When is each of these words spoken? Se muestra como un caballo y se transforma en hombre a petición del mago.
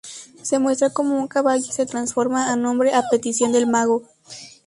Se 0.41 0.57
muestra 0.57 0.89
como 0.89 1.15
un 1.19 1.27
caballo 1.27 1.63
y 1.63 1.71
se 1.71 1.85
transforma 1.85 2.51
en 2.51 2.65
hombre 2.65 2.91
a 2.95 3.03
petición 3.11 3.51
del 3.51 3.67
mago. 3.67 4.01